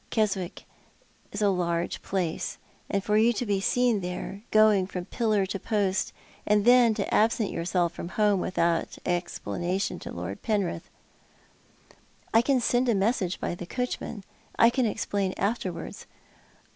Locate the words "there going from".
4.01-5.05